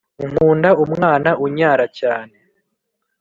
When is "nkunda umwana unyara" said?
0.29-1.85